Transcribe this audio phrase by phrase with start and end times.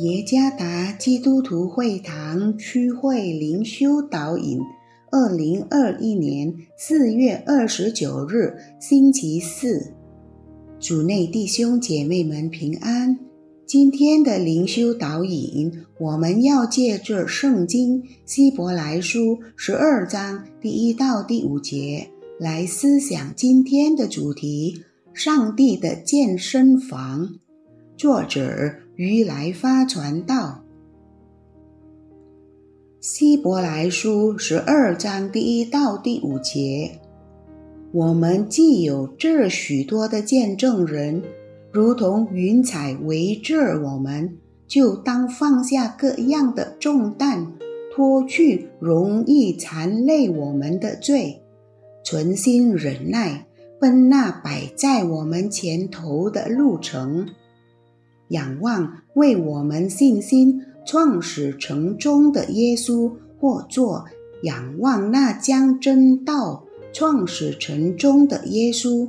[0.00, 4.58] 耶加达基督徒会堂区会灵修导引，
[5.10, 9.92] 二零二一年四月二十九日，星期四，
[10.78, 13.18] 主内弟兄姐妹们平安。
[13.66, 22.08] 今天的灵修导引，我们要借着圣经希伯来书十二章第一到第五节
[22.38, 27.34] 来思想今天的主题：上帝的健身房。
[27.98, 28.40] 作者。
[29.00, 30.62] 于来发传道，
[33.00, 37.00] 希伯来书十二章第一到第五节，
[37.92, 41.22] 我们既有这许多的见证人，
[41.72, 44.36] 如同云彩围着我们，
[44.66, 47.54] 就当放下各样的重担，
[47.96, 51.40] 脱去容易缠累我们的罪，
[52.04, 53.46] 存心忍耐，
[53.80, 57.26] 奔那摆在我们前头的路程。
[58.30, 64.04] 仰望为我们信心创始成终的耶稣，或作
[64.42, 69.08] 仰望那将真道创始成终的耶稣，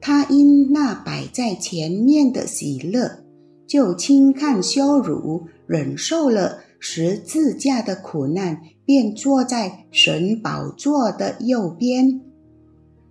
[0.00, 3.24] 他因那摆在前面的喜乐，
[3.66, 12.20] 就轻看羞辱，忍受了十字架的苦难，便坐在神宝座的右边。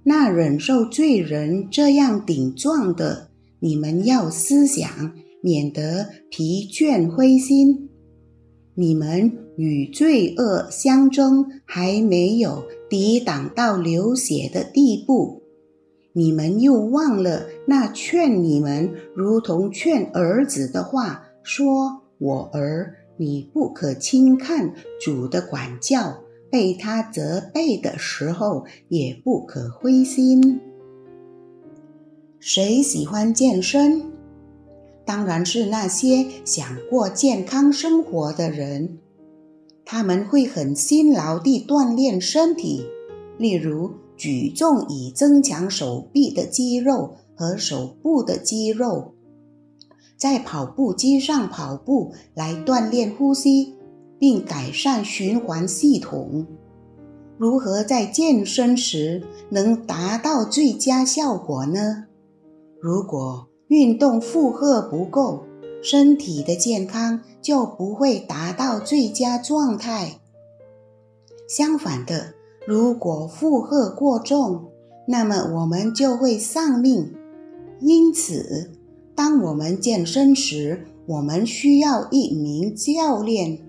[0.03, 3.29] 那忍受罪人这样顶撞的，
[3.59, 4.87] 你们要思想。
[5.41, 7.89] 免得疲倦灰心，
[8.75, 15.41] 你们与罪恶相争，还没有抵挡到流血的地步，
[16.13, 30.59] 你们又忘了那劝你们如同劝儿子的话，说：“我儿，你不可轻看主的管教，被他责备的时候，也不可灰心。”
[32.39, 34.18] 谁喜欢健身？
[35.09, 38.99] 当然是那些想过健康生活的人，
[39.83, 42.85] 他们会很辛劳地锻炼身体，
[43.39, 49.15] 例如举重以增强手臂的肌肉和手部的肌肉，
[50.15, 53.73] 在跑步机上跑步来锻炼呼吸，
[54.19, 56.45] 并改善循环系统。
[57.39, 62.05] 如何在健身时能达到最佳效果呢？
[62.79, 65.43] 如果运动负荷不够，
[65.83, 70.19] 身体的健康就不会达到最佳状态。
[71.47, 72.33] 相反的，
[72.65, 74.65] 如果负荷过重，
[75.07, 77.13] 那么我们就会丧命。
[77.79, 78.71] 因此，
[79.13, 83.59] 当我们健身时，我们需要一名教练。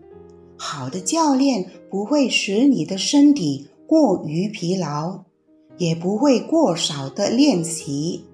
[0.57, 5.25] 好的教练不会使你的身体过于疲劳，
[5.77, 8.25] 也不会过少的练习。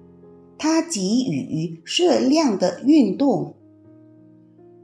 [0.57, 3.53] 他给予适量的运动。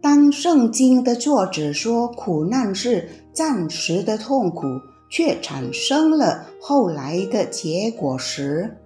[0.02, 4.66] 当圣经的作者说苦难是暂时的痛苦，
[5.10, 8.78] 却产生了后来的结果时，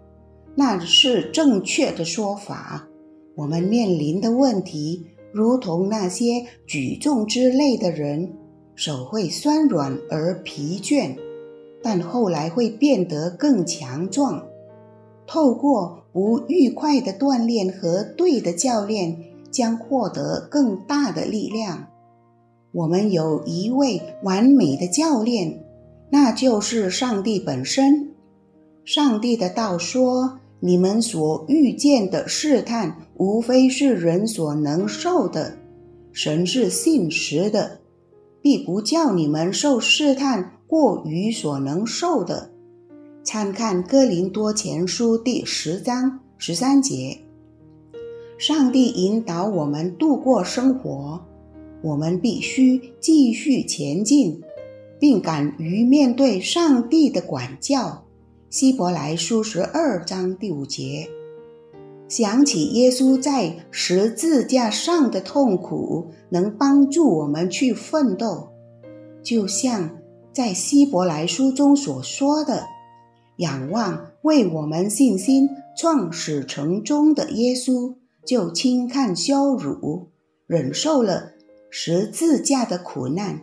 [0.56, 2.88] 那是正确的说法。
[3.36, 8.32] 我们面临的问题，如同那些举重之类的人，
[8.76, 11.16] 手会酸软而疲倦，
[11.82, 14.44] 但后来会变得更强壮。
[15.28, 19.18] 透过不愉快的锻炼和对的教练，
[19.52, 21.88] 将获得更大的力量。
[22.72, 25.64] 我们有一位完美的教练，
[26.10, 28.14] 那就是上帝本身。
[28.86, 35.58] 上帝的道说：“你们所遇见的试探，无非是人所能受的。
[36.14, 37.80] 神是信实的，
[38.42, 42.52] 必不叫你们受试探过于所能受的。”
[43.28, 47.18] 参看《哥林多前书》第十章十三节。
[48.38, 51.20] 上帝引导我们度过生活，
[51.82, 54.42] 我们必须继续前进，
[54.98, 58.06] 并敢于面对上帝的管教。
[58.50, 61.10] 希伯来书十二章第五节。
[62.08, 68.48] 想起耶稣在十字架上的痛苦，能帮助我们去奋斗，
[69.22, 69.98] 就像
[70.32, 72.64] 在希伯来书中所说的。
[73.38, 77.96] 仰望为我们信心创始成终的耶稣，
[78.26, 80.08] 就轻看羞辱，
[80.48, 81.34] 忍受了
[81.70, 83.42] 十字架的苦难，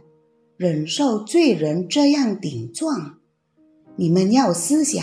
[0.56, 3.18] 忍受罪人这样顶撞。
[3.96, 5.02] 你们要思想，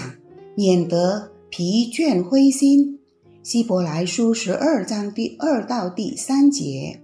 [0.55, 2.99] 免得疲倦灰心。
[3.43, 6.99] 希伯来书十二章第二到第三节。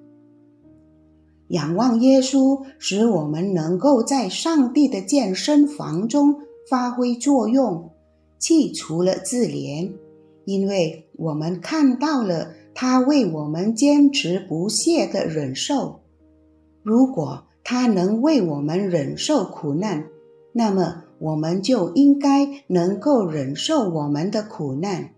[1.48, 6.42] 仰望耶稣，使我们能够在上帝的健身房中。
[6.70, 7.92] 发挥作用，
[8.40, 9.92] 去除了自怜，
[10.46, 16.02] 因为我们看到了他为我们坚持不懈的忍受。
[16.84, 20.06] 如果他能为我们忍受苦难，
[20.54, 25.10] 那么我们就应该能够忍受我们的苦难，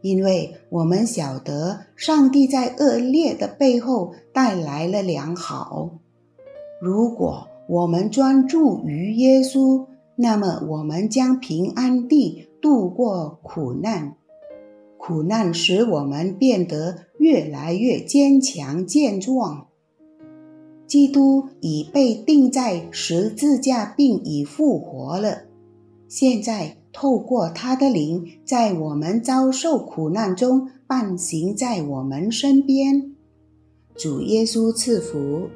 [0.00, 5.90] 因为我们晓得上帝在恶劣的背后带来了良好。
[6.80, 9.86] 如果我们专注于耶稣，
[10.16, 14.16] 那么，我们将平安地度过苦难。
[14.98, 19.66] 苦难使我们变得越来越坚强健壮。
[20.86, 25.44] 基督已被钉在十字架，并已复活了。
[26.06, 33.14] 现在透过他的灵，在我们遭受苦难中，伴行在我们身边。
[33.96, 35.48] 主耶稣赐福。